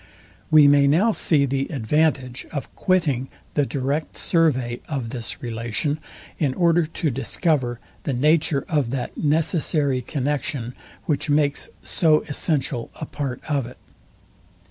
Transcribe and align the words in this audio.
We 0.49 0.67
may 0.67 0.87
now 0.87 1.11
see 1.11 1.45
the 1.45 1.67
advantage 1.69 2.47
of 2.51 2.75
quitting 2.75 3.27
the 3.53 3.67
direct 3.67 4.17
survey 4.17 4.79
of 4.89 5.11
this 5.11 5.43
relation, 5.43 5.99
in 6.39 6.55
order 6.55 6.87
to 6.87 7.11
discover 7.11 7.79
the 8.01 8.13
nature 8.13 8.65
of 8.67 8.89
that 8.89 9.15
necessary 9.15 10.01
connexion, 10.01 10.73
which 11.05 11.29
makes 11.29 11.69
so 11.83 12.21
essential 12.21 12.89
a 12.95 13.05
part 13.05 13.41
of 13.47 13.67
it. 13.67 13.77